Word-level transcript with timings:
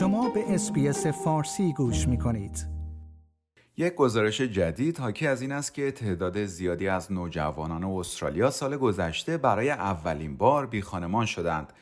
شما 0.00 0.28
به 0.28 0.54
SBS 0.54 1.06
فارسی 1.06 1.72
گوش 1.72 2.08
می 2.08 2.18
کنید. 2.18 2.66
یک 3.76 3.94
گزارش 3.94 4.40
جدید 4.40 4.98
حاکی 4.98 5.26
از 5.26 5.42
این 5.42 5.52
است 5.52 5.74
که 5.74 5.90
تعداد 5.90 6.44
زیادی 6.44 6.88
از 6.88 7.12
نوجوانان 7.12 7.84
استرالیا 7.84 8.50
سال 8.50 8.76
گذشته 8.76 9.36
برای 9.36 9.70
اولین 9.70 10.36
بار 10.36 10.66
بی 10.66 10.82
خانمان 10.82 11.26
شدند. 11.26 11.72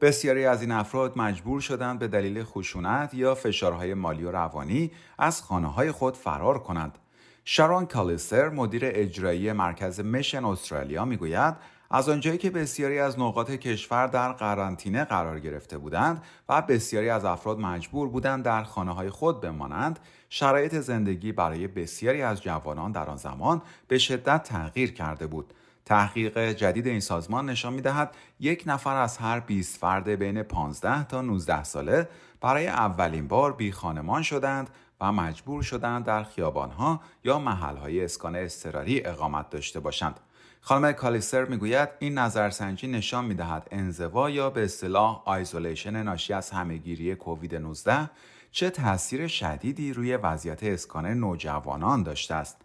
بسیاری 0.00 0.44
از 0.44 0.62
این 0.62 0.72
افراد 0.72 1.18
مجبور 1.18 1.60
شدند 1.60 1.98
به 1.98 2.08
دلیل 2.08 2.44
خشونت 2.44 3.14
یا 3.14 3.34
فشارهای 3.34 3.94
مالی 3.94 4.24
و 4.24 4.30
روانی 4.30 4.90
از 5.18 5.42
خانه 5.42 5.68
های 5.72 5.92
خود 5.92 6.16
فرار 6.16 6.58
کنند. 6.58 6.98
شارون 7.44 7.86
کالیستر 7.86 8.48
مدیر 8.48 8.82
اجرایی 8.84 9.52
مرکز 9.52 10.00
Mission 10.00 10.44
Australia 10.44 11.04
می‌گوید 11.04 11.54
از 11.90 12.08
آنجایی 12.08 12.38
که 12.38 12.50
بسیاری 12.50 12.98
از 12.98 13.18
نقاط 13.18 13.50
کشور 13.50 14.06
در 14.06 14.32
قرنطینه 14.32 15.04
قرار 15.04 15.40
گرفته 15.40 15.78
بودند 15.78 16.22
و 16.48 16.62
بسیاری 16.62 17.08
از 17.08 17.24
افراد 17.24 17.58
مجبور 17.58 18.08
بودند 18.08 18.44
در 18.44 18.62
خانه 18.62 18.94
های 18.94 19.10
خود 19.10 19.40
بمانند 19.40 19.98
شرایط 20.30 20.74
زندگی 20.74 21.32
برای 21.32 21.66
بسیاری 21.66 22.22
از 22.22 22.42
جوانان 22.42 22.92
در 22.92 23.10
آن 23.10 23.16
زمان 23.16 23.62
به 23.88 23.98
شدت 23.98 24.42
تغییر 24.42 24.92
کرده 24.92 25.26
بود 25.26 25.52
تحقیق 25.84 26.52
جدید 26.52 26.86
این 26.86 27.00
سازمان 27.00 27.50
نشان 27.50 27.72
می 27.72 27.80
دهد 27.80 28.16
یک 28.40 28.62
نفر 28.66 28.96
از 28.96 29.18
هر 29.18 29.40
20 29.40 29.78
فرد 29.78 30.08
بین 30.08 30.42
15 30.42 31.04
تا 31.04 31.22
19 31.22 31.64
ساله 31.64 32.08
برای 32.40 32.66
اولین 32.66 33.28
بار 33.28 33.52
بی 33.52 33.72
خانمان 33.72 34.22
شدند 34.22 34.70
و 35.00 35.12
مجبور 35.12 35.62
شدند 35.62 36.04
در 36.04 36.22
خیابانها 36.22 37.00
یا 37.24 37.38
محلهای 37.38 38.04
اسکان 38.04 38.36
اضطراری 38.36 39.04
اقامت 39.04 39.50
داشته 39.50 39.80
باشند. 39.80 40.20
خانم 40.60 40.92
کالیستر 40.92 41.44
می‌گوید 41.44 41.88
این 41.98 42.18
نظرسنجی 42.18 42.86
نشان 42.86 43.24
می‌دهد 43.24 43.68
انزوا 43.70 44.30
یا 44.30 44.50
به 44.50 44.64
اصطلاح 44.64 45.22
isolation 45.24 46.02
ناشی 46.02 46.32
از 46.32 46.50
همه‌گیری 46.50 47.14
کووید 47.14 47.54
19 47.54 48.10
چه 48.50 48.70
تاثیر 48.70 49.26
شدیدی 49.26 49.92
روی 49.92 50.16
وضعیت 50.16 50.62
اسکان 50.62 51.06
نوجوانان 51.06 52.02
داشته 52.02 52.34
است. 52.34 52.56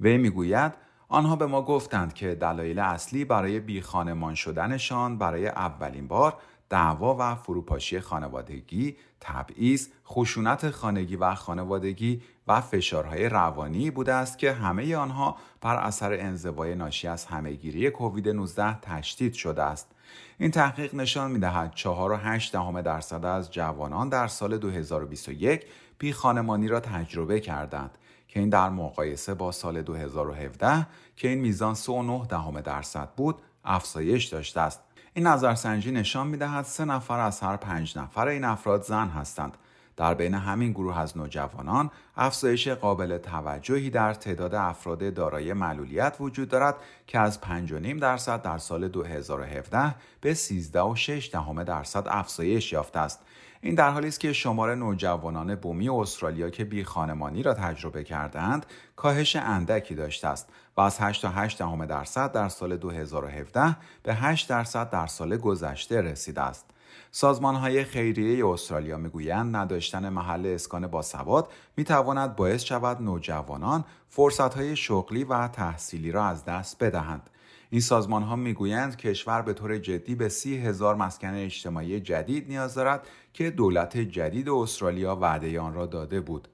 وی 0.00 0.18
می‌گوید 0.18 0.72
آنها 1.08 1.36
به 1.36 1.46
ما 1.46 1.62
گفتند 1.62 2.14
که 2.14 2.34
دلایل 2.34 2.78
اصلی 2.78 3.24
برای 3.24 3.60
بیخانمان 3.60 4.34
شدنشان 4.34 5.18
برای 5.18 5.48
اولین 5.48 6.08
بار 6.08 6.36
دعوا 6.68 7.16
و 7.18 7.34
فروپاشی 7.34 8.00
خانوادگی، 8.00 8.96
تبعیض، 9.20 9.88
خشونت 10.06 10.70
خانگی 10.70 11.16
و 11.16 11.34
خانوادگی 11.34 12.22
و 12.48 12.60
فشارهای 12.60 13.28
روانی 13.28 13.90
بوده 13.90 14.14
است 14.14 14.38
که 14.38 14.52
همه 14.52 14.96
آنها 14.96 15.36
بر 15.60 15.76
اثر 15.76 16.12
انزوای 16.12 16.74
ناشی 16.74 17.08
از 17.08 17.24
همهگیری 17.24 17.90
کووید 17.90 18.28
19 18.28 18.80
تشدید 18.80 19.34
شده 19.34 19.62
است. 19.62 19.90
این 20.38 20.50
تحقیق 20.50 20.94
نشان 20.94 21.30
می 21.30 21.38
دهد 21.38 21.72
4.8 21.76 22.52
دهم 22.52 22.80
درصد 22.80 23.24
از 23.24 23.50
جوانان 23.50 24.08
در 24.08 24.26
سال 24.26 24.58
2021 24.58 25.66
بی 25.98 26.12
خانمانی 26.12 26.68
را 26.68 26.80
تجربه 26.80 27.40
کردند 27.40 27.98
که 28.28 28.40
این 28.40 28.48
در 28.48 28.68
مقایسه 28.68 29.34
با 29.34 29.52
سال 29.52 29.82
2017 29.82 30.86
که 31.16 31.28
این 31.28 31.38
میزان 31.40 31.74
3.9 31.74 32.28
دهم 32.28 32.60
درصد 32.60 33.08
بود 33.16 33.38
افزایش 33.64 34.24
داشته 34.24 34.60
است. 34.60 34.80
این 35.16 35.26
نظرسنجی 35.26 35.92
نشان 35.92 36.26
می 36.26 36.36
دهد 36.36 36.64
سه 36.64 36.84
نفر 36.84 37.20
از 37.20 37.40
هر 37.40 37.56
پنج 37.56 37.98
نفر 37.98 38.28
این 38.28 38.44
افراد 38.44 38.82
زن 38.82 39.08
هستند. 39.08 39.56
در 39.96 40.14
بین 40.14 40.34
همین 40.34 40.72
گروه 40.72 40.98
از 40.98 41.16
نوجوانان 41.16 41.90
افزایش 42.16 42.68
قابل 42.68 43.18
توجهی 43.18 43.90
در 43.90 44.14
تعداد 44.14 44.54
افراد 44.54 45.14
دارای 45.14 45.52
معلولیت 45.52 46.16
وجود 46.20 46.48
دارد 46.48 46.74
که 47.06 47.18
از 47.18 47.38
5.5 47.38 48.00
درصد 48.00 48.42
در 48.42 48.58
سال 48.58 48.88
2017 48.88 49.94
به 50.20 50.34
13.6 50.34 51.30
دهم 51.32 51.64
درصد 51.64 52.04
افزایش 52.08 52.72
یافته 52.72 52.98
است. 52.98 53.20
این 53.64 53.74
در 53.74 53.90
حالی 53.90 54.08
است 54.08 54.20
که 54.20 54.32
شمار 54.32 54.74
نوجوانان 54.74 55.54
بومی 55.54 55.88
استرالیا 55.88 56.50
که 56.50 56.64
بی 56.64 56.84
خانمانی 56.84 57.42
را 57.42 57.54
تجربه 57.54 58.04
کردند 58.04 58.66
کاهش 58.96 59.36
اندکی 59.36 59.94
داشته 59.94 60.28
است 60.28 60.48
و 60.76 60.80
از 60.80 61.00
8 61.00 61.22
تا 61.22 61.28
8 61.28 61.58
دهم 61.58 61.86
درصد 61.86 62.32
در 62.32 62.48
سال 62.48 62.76
2017 62.76 63.76
به 64.02 64.14
8 64.14 64.48
درصد 64.48 64.90
در 64.90 65.06
سال 65.06 65.36
گذشته 65.36 66.00
رسیده 66.00 66.40
است. 66.40 66.73
سازمان 67.10 67.54
های 67.54 67.84
خیریه 67.84 68.46
استرالیا 68.46 68.98
می‌گویند 68.98 69.56
نداشتن 69.56 70.08
محل 70.08 70.46
اسکان 70.46 70.86
با 70.86 71.02
سواد 71.02 71.48
می 71.76 71.84
تواند 71.84 72.36
باعث 72.36 72.62
شود 72.62 73.02
نوجوانان 73.02 73.84
فرصت 74.08 74.54
های 74.54 74.76
شغلی 74.76 75.24
و 75.24 75.48
تحصیلی 75.48 76.12
را 76.12 76.24
از 76.24 76.44
دست 76.44 76.84
بدهند. 76.84 77.30
این 77.70 77.80
سازمان 77.80 78.22
ها 78.22 78.36
می‌گویند 78.36 78.96
کشور 78.96 79.42
به 79.42 79.52
طور 79.52 79.78
جدی 79.78 80.14
به 80.14 80.28
سی 80.28 80.56
هزار 80.56 80.94
مسکن 80.94 81.34
اجتماعی 81.34 82.00
جدید 82.00 82.48
نیاز 82.48 82.74
دارد 82.74 83.06
که 83.32 83.50
دولت 83.50 83.96
جدید 83.96 84.48
استرالیا 84.48 85.16
وعده 85.16 85.60
آن 85.60 85.74
را 85.74 85.86
داده 85.86 86.20
بود. 86.20 86.48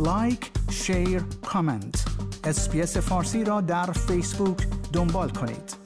like، 0.00 0.50
share، 0.70 1.22
comment. 1.44 2.04
SBS 2.44 2.96
فارسی 2.96 3.44
را 3.44 3.60
در 3.60 3.86
فیسبوک 3.86 4.66
دنبال 4.92 5.30
کنید. 5.30 5.79